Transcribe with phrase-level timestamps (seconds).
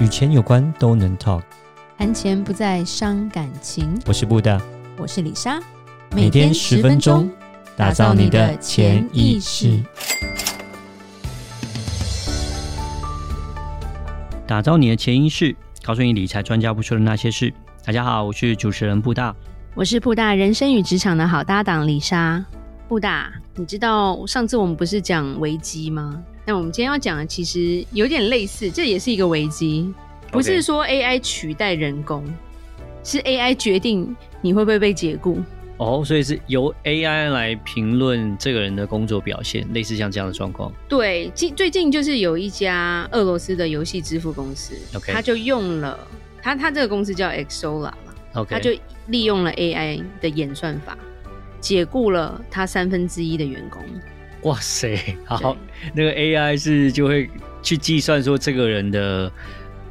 [0.00, 1.42] 与钱有关都能 talk，
[1.96, 3.96] 谈钱不再伤感情。
[4.06, 4.60] 我是布大，
[4.98, 5.60] 我是李莎，
[6.10, 7.30] 每天十分钟，
[7.76, 9.80] 打造你的潜意识，
[14.48, 15.54] 打造你的潜意识，
[15.84, 17.54] 告诉你理财专家不说的那些事。
[17.84, 19.32] 大家好，我是主持人布大，
[19.76, 22.44] 我是布大人生与职场的好搭档李莎。
[22.88, 26.20] 布大，你知道上次我们不是讲危机吗？
[26.46, 29.92] 那我们今天要讲的其实有点类似，这也是一个危机，
[30.30, 32.24] 不是说 AI 取代人工.
[33.02, 35.38] 是 AI 决定你会不会被解雇。
[35.76, 40.72] 哦，oh, 所以是由 AI 来评论这个人的工作表现，类似像这样的状况。
[40.88, 44.74] 对，近最近就是有一家俄罗斯的游戏支付公司.
[45.06, 45.98] 他就用了
[46.40, 47.90] 他他这个公司叫 Xsolla
[48.32, 48.70] 嘛.他就
[49.08, 50.96] 利用了 AI 的演算法，
[51.60, 53.82] 解雇了他三分之一的员工。
[54.44, 55.56] 哇塞，好，
[55.94, 57.28] 那个 AI 是就会
[57.62, 59.32] 去计算说这个人的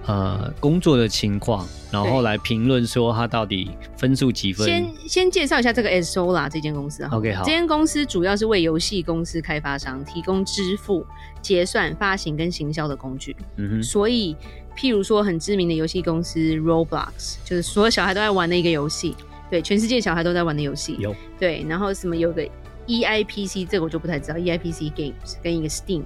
[0.06, 4.68] 呃工作的情况，然后来评论说他到底分数几分。
[4.68, 7.18] 先先介绍一下这个 Xsolla 这间公司哈。
[7.18, 11.04] OK，好，这间公司主要是为游戏公司开发商提供支付、
[11.42, 13.36] 结算、发行跟行销的工具。
[13.58, 14.36] 嗯哼，所以
[14.78, 19.16] 譬如说很知名的游戏公司 Roblox，就是所有小孩都在玩的一个游戏，
[19.50, 20.96] 对，全世界小孩都在玩的游戏。
[21.00, 22.48] 有，对，然后什么有个。
[22.88, 26.04] EIPC 这个我就不太知道，EIPC Games 跟一个 Steam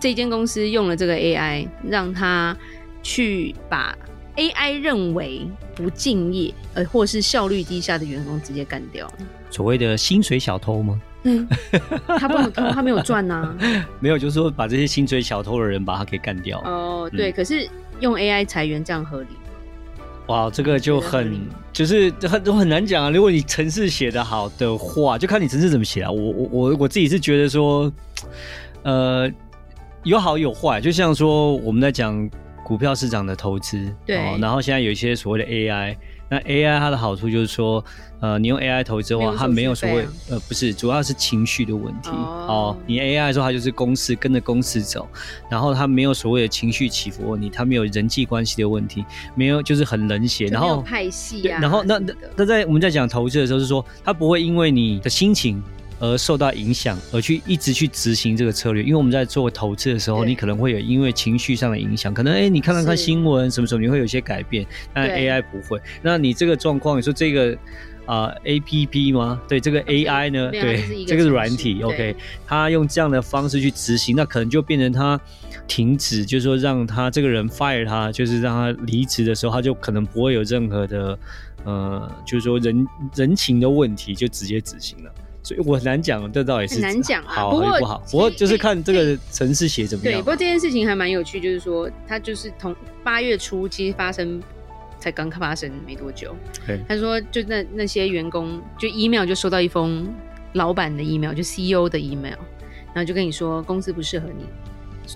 [0.00, 2.56] 这间公司用了这个 AI，让他
[3.02, 3.96] 去把
[4.36, 9.10] AI 认为不敬业呃或是效率低下的员工直接干掉。
[9.50, 11.00] 所谓的薪水小偷吗？
[11.28, 11.48] 嗯，
[12.18, 13.56] 他不能偷，他没有赚呐、啊。
[13.98, 16.60] 没有，就是说把这些薪水小偷的人把他给干掉。
[16.60, 17.68] 哦，对，嗯、可是
[17.98, 19.28] 用 AI 裁员这样合理？
[20.26, 21.40] 哇，这个就很
[21.72, 23.10] 就是很都很难讲啊。
[23.10, 26.10] 如果你城市写的好的话，就看你城市怎么写啊。
[26.10, 27.92] 我我我我自己是觉得说，
[28.82, 29.30] 呃，
[30.02, 30.80] 有好有坏。
[30.80, 32.28] 就像说我们在讲
[32.66, 35.96] 股票市场的投资，对、哦，然后现在有一些所谓的 AI。
[36.28, 37.84] 那 AI 它的好处就是说，
[38.18, 42.10] 呃，你用 AI 投资的话，它没有所谓，呃，不是，主要是情绪的问题。
[42.10, 45.08] 哦，哦，你 AI 的时候，它就是公司跟着公司走，
[45.48, 49.04] 然后它没有所谓的情绪起伏问题，它没有人际关系的问题，
[49.36, 55.62] 没有就是很冷血，然后派系啊，然后那那那在我们在讲投资的时候，是说它不会因为你的心情。
[55.98, 65.80] 而受到影响，而去一直去执行这个策略，因为我们在做投资的时候，你可能会有因为情绪上的影响，可能哎、欸，你看看看新闻什么什么，你会有一些改变，但 AI 不会。
[66.02, 67.56] 那你这个状况，你说这个
[68.04, 69.40] 啊、呃、APP 吗？
[69.48, 70.50] 对，这个 AI 呢？
[70.50, 72.14] 对，对这个是软体，OK，
[72.46, 75.18] 他用这样的方式去执行，那可能就变成他
[75.66, 81.18] 停止，就是说让他这个人 fire 他，就是让他离职的时候，他就可能不会有任何的
[81.64, 85.10] 呃，就是说人人情的问题，就直接执行了。
[85.46, 87.48] 所以我很难讲，这倒也是很难讲啊。
[87.48, 90.14] 不好，不过就是看这个城市写怎么样。
[90.14, 92.74] 对，不过这件事情还蛮有趣，就是说他就是从
[93.04, 94.42] 八月初其实发生，
[94.98, 96.34] 才刚发生没多久。
[96.66, 100.12] 对他说就那那些员工就 email 就收到一封
[100.54, 102.34] 老板的 email，就 CEO 的 email，
[102.92, 104.44] 然后就跟你说公司不适合你。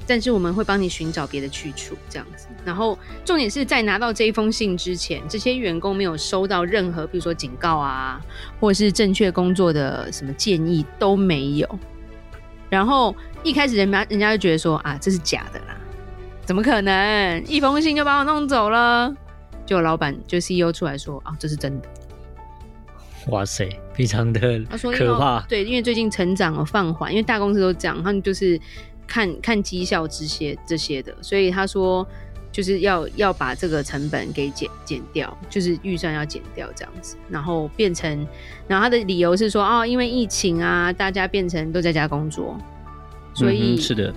[0.07, 2.47] 但是我们会帮你寻找别的去处，这样子。
[2.65, 8.21] 然后重点是在拿到这一封信之前，这些员工没有收到任何，比如说警告啊，
[8.61, 11.79] 或者是正确工作的什么建议都没有。
[12.69, 15.77] 然后一开始人家人家就觉得说啊，这是假的啦，
[16.45, 17.43] 怎么可能？
[17.47, 19.15] 一封信就把我弄走了？
[19.65, 21.89] 就老板就 CEO 出来说啊，这是真的。
[23.29, 24.61] 哇塞，非常的
[24.97, 25.41] 可怕。
[25.49, 28.61] 对，因为最近成长了放缓，因为大公司都这样，他们就是。
[29.11, 32.07] 看看绩效这些这些的，所以他说
[32.53, 38.09] 就是要要把这个成本给减减掉，就是预算要减掉这样子，然后变成，
[38.69, 42.57] 然后他的理由是说哦，因为疫情啊，大家变成都在家工作，
[43.35, 44.15] 所以是的，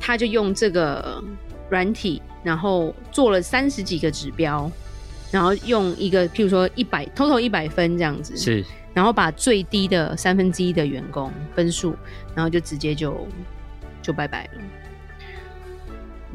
[0.00, 1.22] 他就用这个
[1.70, 4.68] 软体，然后做了三十几个指标，
[5.30, 11.94] 然后用一个譬如说一百，total 一百分这样子，是，然后把最低的三分之一的员工分数，
[12.34, 13.24] 然后就直接就。
[14.02, 14.60] 就拜拜了。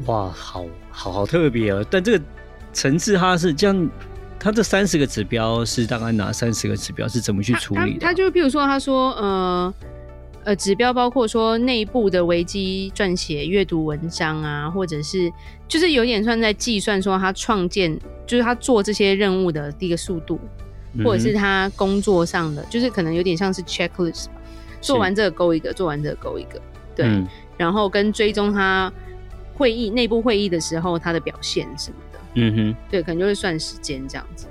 [0.06, 1.84] 哇，好好好特别哦！
[1.90, 2.24] 但这个
[2.72, 3.90] 层次它是这样，
[4.38, 8.00] 它这三十个指标是大概哪三十个指标是怎么去处理的？
[8.00, 9.74] 他就比如说，他说，呃
[10.44, 15.30] 呃，指标包括说内部的危机撰写、阅读文章啊，或者是
[15.66, 20.40] 就是有点算在计算说他创建，就是他做这些任务的第一个速度，
[21.04, 24.32] 或者是他工作上的，就是可能有点像是 checklist 吧，
[24.80, 26.62] 做完这个勾一个，做完这个勾一个，
[26.98, 27.06] 对。
[27.06, 27.26] 嗯
[27.58, 28.92] 然后跟追踪他
[29.52, 34.46] 会议内部会议的时候他的表现什么的，嗯哼，对，可能就会算时间这样子。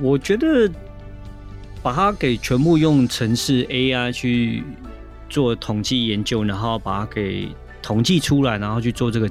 [0.00, 0.66] 我觉得
[1.82, 4.64] 把它给全部用城市 AI 去
[5.28, 9.30] 做统计研究，然后把它给统计出来，然后去做这个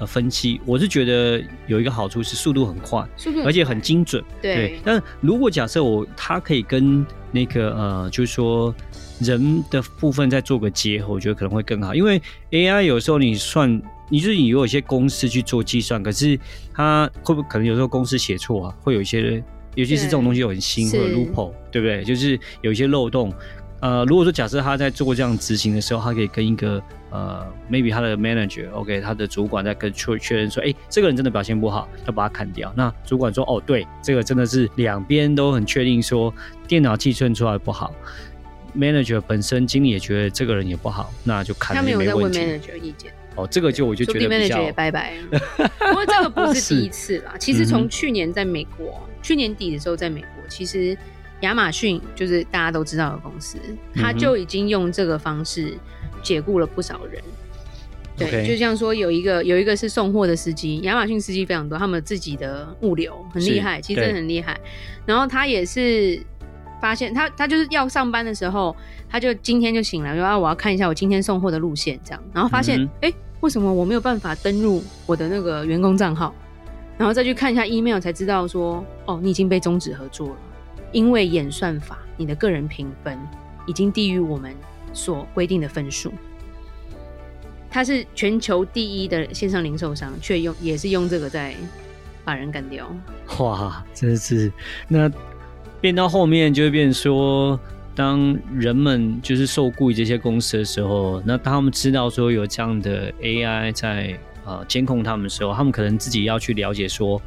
[0.00, 4.22] 呃分析，我是觉得有一个好处是速度很快，速度而且很精准。
[4.42, 8.74] 对，对，但如果假设我它可以跟那个呃，就是说
[9.20, 11.94] 人的部分再做个结合，我觉得可能会更好。
[11.94, 12.20] 因为
[12.50, 13.70] AI 有时候你算，
[14.08, 16.38] 你就是你有一些公式去做计算，可是
[16.74, 18.76] 它会不会可能有时候公式写错啊？
[18.82, 19.42] 会有一些，
[19.74, 22.04] 尤其是这种东西有很新或者 loophole，对不对？
[22.04, 23.32] 就是有一些漏洞。
[23.80, 32.72] 呃，如果说假设他在做这样执行的时候，他可以跟一个呃，maybe 他的 manager，OK，、okay, 他的主管在跟确确认说，哎，这个人真的表现不好，要把他砍掉。
[32.74, 36.32] 那主管说，哦，对，这个真的是两边都很确定说
[36.66, 37.94] 电脑计算出来不好
[38.76, 42.38] ，manager 本身经理也觉得这个人也不好，那就砍了也没问题。
[42.38, 43.12] 他没有在问 manager 意见。
[43.34, 44.56] 哦，这个就我就觉得比较。
[44.56, 45.14] manager 也拜拜。
[45.30, 50.96] 不过这个不是第一次啦，其实从去年在美国，嗯、去年底的时候在美国，其实。
[51.42, 53.58] 亚马逊就是大家都知道的公司，
[53.94, 55.76] 他就已经用这个方式
[56.22, 57.22] 解雇了不少人。
[58.16, 64.58] 对.就像说有一个有一个是送货的司机，亚马逊司机非常多，他们自己的物流很厉害，其实真的很厉害。
[65.04, 66.18] 然后他也是
[66.80, 68.74] 发现他他就是要上班的时候，
[69.08, 76.34] 他就今天就醒来说啊，我要看一下我今天送货的路线这样，然后发现哎、嗯欸，为什么我没有办法登录我的那个员工账号，
[76.98, 80.36] 然后再去看一下 email 才知道说哦，你已经被终止合作了。
[80.92, 83.18] 因为演算法，你的个人评分
[83.66, 84.54] 已经低于我们
[84.92, 86.12] 所规定的分数。
[87.68, 91.54] 它是全球第一的线上零售商，却用也是用这个在
[92.24, 92.90] 把人干掉。
[93.38, 94.50] 哇，真的是
[94.88, 95.10] 那
[95.86, 97.60] 变到后面就会变成说，
[97.94, 107.22] 当人们就是受雇于这些公司的时候，那当他们知道说有这样的 AI 在呃监控他们的时候，他们可能自己要去了解说。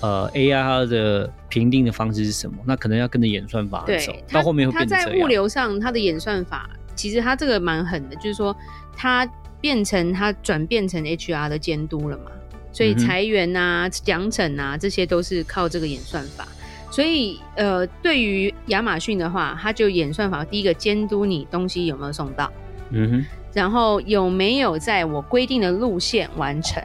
[0.00, 2.56] 呃，AI 它的评定的方式是什么？
[2.66, 8.56] 那可能要跟着演算法走，到后面会变成在物流上，它的演算法其实它这个蛮狠的，就是说
[8.96, 9.24] 它
[9.60, 12.32] 变成它转变成 HR 的监督了嘛，
[12.72, 16.48] 所以裁员啊、奖惩啊这些都是靠这个演算法。
[16.90, 22.52] 所以呃，对于亚马逊的话，它就演算法第一个监督你东西有没有送到，
[22.90, 26.82] 嗯哼，然后有没有在我规定的路线完成。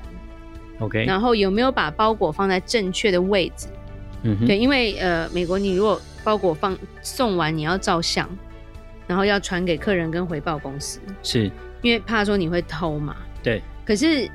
[0.79, 3.67] OK，然后有没有把包裹放在正确的位置？
[4.23, 8.29] 嗯哼，对，因为呃，美国你如果包裹放送完，你要照相，
[9.07, 11.49] 然后要传给客人跟回报公司，是
[11.81, 13.15] 因为怕说你会偷嘛。
[13.41, 14.29] 对，可是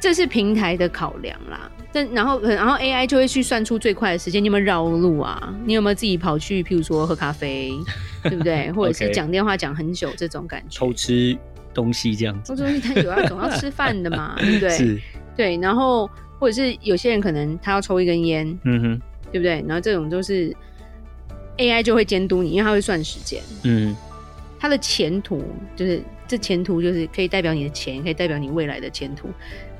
[0.00, 1.70] 这是平台的考量啦。
[1.90, 5.54] 但然后然后 AI 就会去算出最快的时间，你有没有绕路啊？
[5.64, 7.72] 你有没有自己跑去，譬如说喝咖啡，
[8.24, 8.70] 对不对？
[8.72, 11.36] 或者是讲电话讲很久这种感觉，偷吃
[11.72, 12.52] 东西这样子。
[12.52, 14.70] 偷吃东西他有要总要吃饭的嘛， 对不对？
[14.70, 15.00] 是。
[15.34, 16.08] 对，然后
[16.38, 19.02] 或者是有些人可能他要抽一根烟，嗯哼，
[19.32, 19.64] 对不对？
[19.66, 20.54] 然后这种都是
[21.56, 23.96] AI 就会监督你，因为它会算时间，嗯，
[24.60, 25.42] 它的前途
[25.74, 29.28] 就是这前途就是可以代表你的钱，可以代表你未来的前途，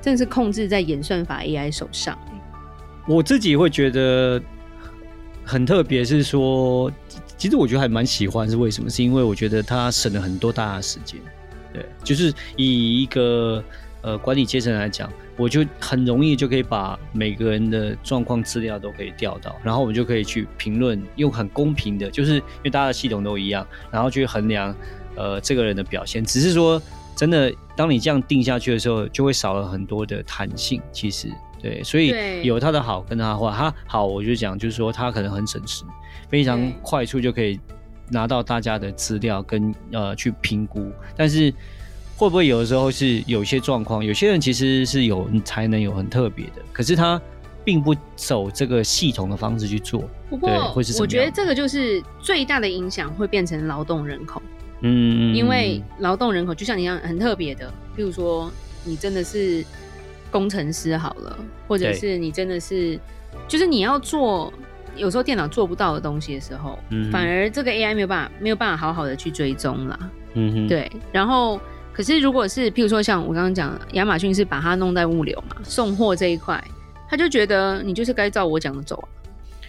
[0.01, 2.17] 真的是控制在演算法 AI 手上。
[3.07, 4.41] 我自己会觉得
[5.43, 6.91] 很特别，是说，
[7.37, 8.89] 其实我觉得还蛮喜欢，是为什么？
[8.89, 11.19] 是因为我觉得它省了很多大的时间，
[11.73, 13.63] 对，就是以一个。
[14.01, 24.73] 呃，管理阶层来讲，我就很容易就可以把每个人的状况资料都可以调到，然后我们就可以去评论，用很公平的，就是因为大家的系统都一样，然后去衡量
[25.17, 26.23] 呃这个人的表现。
[26.23, 26.81] 只是说，
[27.13, 30.81] 真的，当你这样定下去的时候，就会少了很多的弹性。
[30.91, 31.29] 其实，
[31.61, 35.85] 对，所以有他的好跟他的坏，他好我就讲，就是说他可能很省时，
[36.27, 37.57] 非常快速就可以
[38.09, 41.53] 拿到大家的资料跟呃去评估，但是。
[42.17, 47.21] 会不会有的时候是有一些状况，有些人其实是有才能有很特别的，可是他
[47.63, 50.03] 并不走这个系统的方式去做。
[50.29, 50.49] 不过，
[50.99, 54.41] 我觉得这个就是最大的影响会变成劳动人口。
[54.81, 58.51] 嗯，因为劳动人口就像你一样很特别的，譬如说
[58.83, 59.63] 你真的是
[60.31, 62.99] 工程师好了，或者是你真的是，
[63.47, 64.51] 就是你要做
[64.95, 69.99] 有时候电脑做不到的东西的时候，嗯，反而这个 AI 没有办法没有办法好好的去追踪啦。
[70.33, 71.59] 嗯哼，对，然后。
[71.91, 76.63] 可是，如果是譬如说像我刚刚讲，亚马逊是把它弄在物流嘛，送货这一块，
[77.09, 79.18] 他就觉得你就是该照我讲的走啊，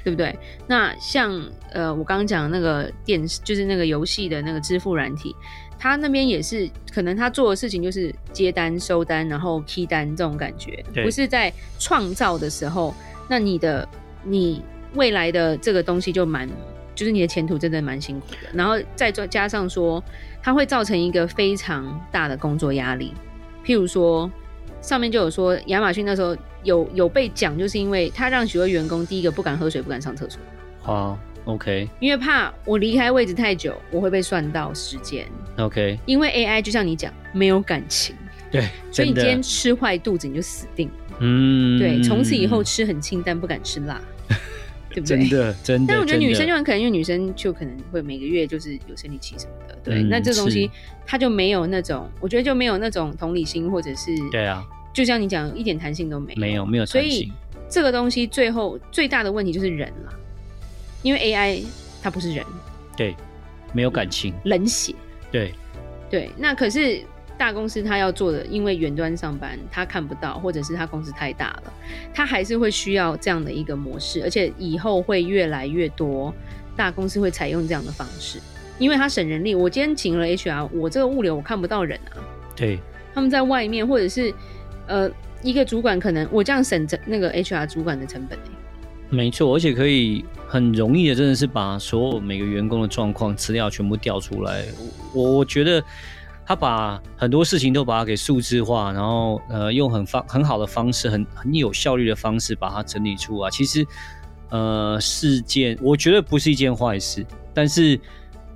[0.05, 0.37] 对不对？
[0.67, 1.43] 那像
[1.73, 5.35] 呃，我刚刚讲的那个电视，就是那个游戏的那个支付软体，
[5.79, 12.95] 他那边也是可能他做的事情就是接单、收单，然后 key 单这种感觉，不是在创造的时候，
[13.29, 13.89] 那你的
[14.25, 14.63] 你
[14.95, 16.49] 未来的这个东西就蛮，
[16.95, 20.03] 就是你的前途真的蛮辛苦的，然后再再加上说。
[20.43, 23.13] 它会造成一个非常大的工作压力，
[23.63, 24.31] 譬如说，
[24.81, 30.41] 上面就有说亚马逊那时候有有被讲，就是因为他让许多员工第一个不敢喝水，不敢上厕所。
[30.81, 31.89] 好，OK。
[32.01, 35.27] 因为怕我离开位置太久，我会被算到时间。
[35.59, 35.99] OK。
[36.07, 38.15] 因为 AI 就像你讲，没有感情。
[38.51, 40.91] 对， 所以你今天吃坏肚子，你就死定。
[41.21, 44.01] 嗯，对，从此以后吃很清淡，不敢吃辣，
[44.91, 45.19] 对不对？
[45.19, 45.93] 真的，真的。
[45.93, 50.03] 但我觉得女生就很可能，因为女生就可能会每个月就是有生理期什么的，对。
[50.03, 50.71] 嗯、那这东西
[51.07, 57.11] 它就没有那种，我觉得就没有那种同理心，或者是对啊，就像你讲，一点弹性都没有，没有，没有弹性。
[57.11, 57.33] 所以
[57.69, 60.13] 这个东西最后最大的问题就是人了，
[61.03, 61.65] 因为 AI
[62.03, 62.45] 它不是人，
[62.97, 63.15] 对，
[63.73, 64.95] 没有感情，冷血，
[65.31, 65.55] 对，
[66.11, 66.31] 对。
[66.37, 67.03] 那可是。
[67.41, 71.73] 大公司他要做的，因为远端上班他看不到，或者是他公司太大了，
[72.13, 76.35] 他还是会需要这样的一个模式，而且以后会越来越多
[76.77, 78.39] 大公司会采用这样的方式，
[78.79, 79.55] 因为它省人力。
[79.55, 82.21] 我今天请了 HR，我这个物流我看不到人啊，
[82.55, 82.79] 对，
[83.15, 84.31] 他们在外面，或者是
[84.91, 85.11] 呃
[85.43, 88.39] 一个主管可能我这样省着那个 HR 主管的成本。
[89.09, 94.65] 没错，而且可以很容易的，真的是把所有每个员工的状况资料全部调出来，
[95.15, 95.83] 我我觉得。
[96.47, 103.49] 他把很多事情都把它给数字化，然后呃，用很方很好的方式，很很有效率的方式把它整理出来。
[103.51, 103.87] 其实，
[104.49, 107.25] 呃，事件我觉得不是一件坏事。
[107.55, 107.97] 但是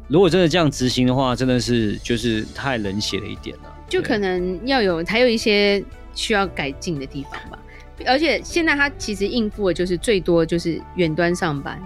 [0.09, 3.73] 如果真的这样执行的话，真的是就是太冷血了一点了。
[3.89, 5.81] 就可能要有还有一些
[6.15, 7.59] 需要改进的地方吧。
[8.07, 11.81] 而且现在他其实应付的就是最多就是远端上班。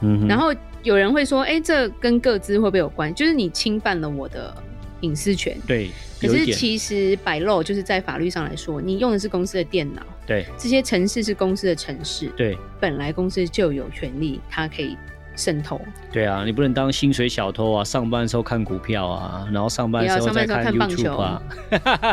[0.00, 0.26] 嗯。
[0.26, 3.14] 然后有人会说，哎，这跟各资会不会有关？
[3.14, 4.54] 就是你侵犯了我的。
[5.02, 14.96] 隐私权对，可是其实摆漏就是在法律上来说，你用的是公司的电脑，对，这些城市是公司的城市，对，本来公司就有权利，它可以
[15.36, 15.80] 渗透。
[16.10, 21.42] 对啊，你不能当薪水小偷啊，上班的时候看股票啊，然后上班的时候在看 YouTube 啊，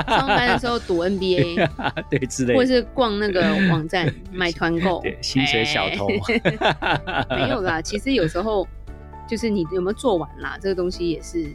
[0.08, 1.68] 上班的时候赌 NBA，
[2.12, 6.08] 对之类，或者是逛那个网站 买团购，对，薪水小偷。
[7.30, 8.68] 没有啦，其实有时候
[9.28, 11.48] 就是你有没有做完啦，这个东西也是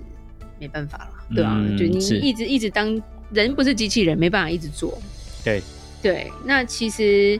[0.58, 1.10] 没办法了。
[1.34, 4.98] 对啊，嗯、就你一直一直当人不是机器人，没办法一直做。
[5.44, 5.62] 对
[6.02, 7.38] 对，那其实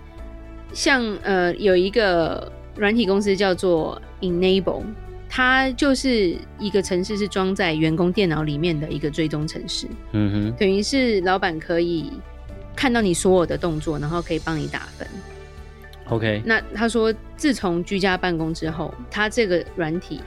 [0.75, 4.82] 像呃有一个软体公司叫做 Enable，
[5.28, 9.87] 它就是一个城市是装在员工电脑里面的一个追踪城市。
[10.12, 12.12] 嗯哼，等于是老板可以
[12.76, 15.06] 看到你所有的动作，然后可以帮你打分。
[16.11, 20.20] OK，那他说自从居家办公之后，他这个软体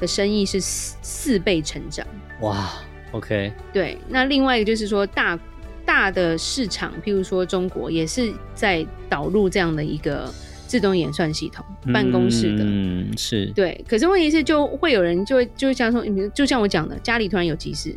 [0.00, 2.04] 的生意是四四倍成长。
[2.40, 2.72] 哇
[3.12, 5.36] ！OK，对，那另外一个就是说大，
[5.84, 10.32] 大大的市场，譬如说中国，也是在导入这样的一个
[10.68, 13.84] 自动演算系统，嗯、办公室的，嗯，是对。
[13.88, 17.92] 可是问题是，就会有人就会就像说，就像我讲的，家里突然有急事，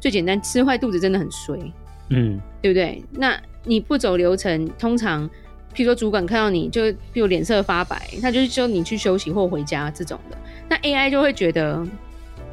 [0.00, 1.56] 最简单，吃坏肚子真的很衰，
[2.10, 3.02] 嗯，对不对？
[3.12, 5.26] 那你不走流程，通常
[5.74, 10.36] 譬如说主管看到你就譬如脸色发白，他就是说你去休息或回家这种的，
[10.68, 11.86] 那 AI 就会觉得。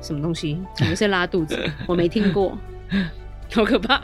[0.01, 0.60] 什么东西？
[0.75, 1.58] 什么是拉肚子？
[1.88, 2.58] 我没听过，
[3.53, 4.01] 好可怕。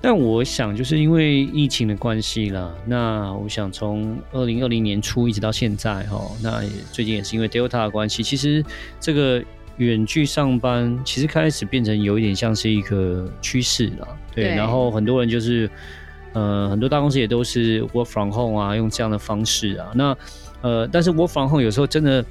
[0.00, 2.72] 但我想，就是因为疫情的关系啦。
[2.86, 6.62] 那我想从二零二零年初一直到现在，哈，那
[6.92, 8.64] 最近也是因为 Delta 的关系，其实
[9.00, 9.42] 这个
[9.76, 14.08] 远距上班其实开始变成有一点像是一个趋势了。
[14.34, 15.70] 对，对，然后很多人就是，
[16.32, 19.90] 呃，很多大公司也都是 Work from Home 啊，用这样的方式啊。
[19.94, 20.16] 那
[20.62, 22.24] 呃，但是 Work from Home 有时候真的。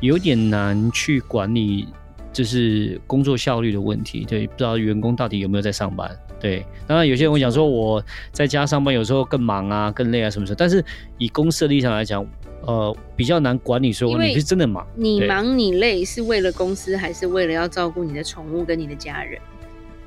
[0.00, 1.88] 有点难去管理，
[2.32, 4.24] 就是工作效率的问题。
[4.24, 6.16] 对，不知道员工到底有没有在上班。
[6.40, 8.02] 对，当然有些人会讲说我
[8.32, 10.56] 在家上班有时候更忙啊、更累啊什么什么。
[10.58, 10.84] 但是
[11.18, 12.24] 以公司的立场来讲，
[12.62, 13.92] 呃，比较难管理。
[13.92, 19.40] 说你是真的忙，你忙你累是为了公司，还是为了要照顾你的宠物跟你的家人？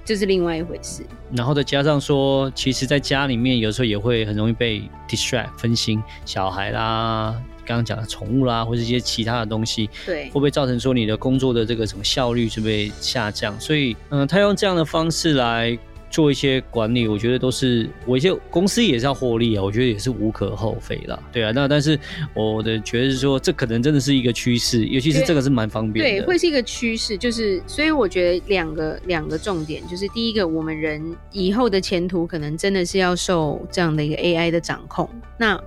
[0.03, 1.03] 这是另外一回事。
[1.35, 7.39] 然后再加上说，其实在家里面有时候也会很容易被 distract 分心，小孩啦。
[7.63, 13.57] 刚刚讲的宠物啦，或者一些其他的东西，对，会不会造成说你的工作的这个什么效率是被下降？
[13.59, 15.77] 所以，嗯，他用这样的方式来
[16.11, 21.17] 做一些管理，我觉得都是我一些公司也是要获利啊，我觉得也是无可厚非啦。
[21.31, 21.97] 对啊，那但是
[22.33, 27.17] 我的觉得是说，这可能真的是一个趋势，尤其是这个是蛮方便的，对，会是一个趋势。
[27.17, 31.01] 就是，所以我觉得两个两个重点，就是第一个，我们人
[31.31, 35.09] 以后的前途可能真的是要受这样的一个 AI 的掌控。
[35.39, 35.57] 那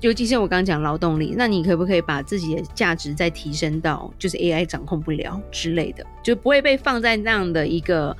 [0.00, 8.14] 尤其是我刚刚讲劳动力，那你可不可以把自己的价值再提升到就是 AI 掌控不了之类的，就不会被放在那样的一个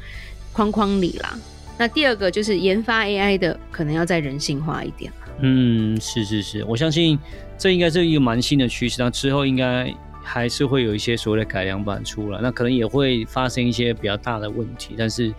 [0.55, 1.39] 框框里啦。
[1.77, 5.13] 那第二个就是研发 AI 的可能要再人性化一点。
[5.41, 7.19] 嗯，是是是，我相信
[7.59, 9.03] 这应该是一个蛮新的趋势。
[9.03, 9.93] 那之后应该
[10.23, 15.31] 还是会有一些所谓的改良版出来，那可能也会发生一些比较大的问题，但是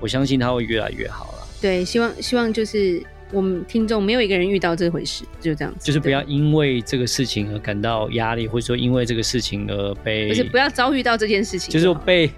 [0.00, 1.46] 我相信它会越来越好了。
[1.60, 3.00] 对，希望希望就是。
[3.34, 5.86] 我们听众没有一个人遇到这回事，就这样子。
[5.86, 12.30] 就是不要因为这个事情而感到压力，或者说因为这个事情而被，不是不要遭遇到这件事情，就是被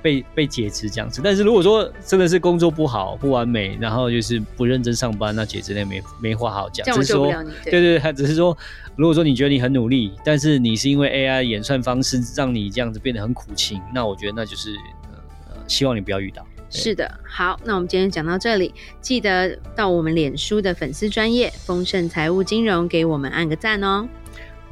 [0.00, 1.20] 被被解职这样子。
[1.22, 6.86] 但是如果说真的是工作不好、不完美，然后就是不认真上班，那解职那没没话好讲。
[6.86, 7.32] 只是说，
[7.64, 8.56] 对对对，他只是说，
[8.96, 14.70] 如果说你觉得你很努力，但是你是因为 AI 演算方式让你这样子变得很苦情，那我觉得那就是
[15.48, 16.46] 呃，希望你不要遇到。
[16.74, 18.72] 是的，好，那我们今天讲到这里，
[19.02, 24.08] 记得到我们脸书的粉丝专业丰盛财务金融给我们按个赞哦。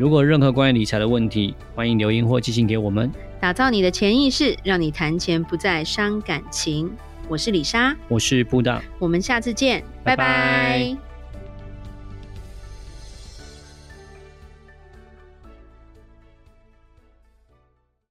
[0.00, 3.12] 如果任何关于理财的问题，欢迎留言或寄信给我们。
[3.38, 6.90] 打造你的潜意识，让你谈钱不再伤感情。
[7.28, 10.24] 我是李莎，我是布大，我们下次见，拜拜。
[10.24, 11.09] 拜拜。